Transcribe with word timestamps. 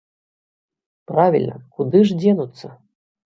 Правільна, 1.11 1.55
куды 1.81 1.99
ж 2.07 2.19
дзенуцца? 2.21 2.67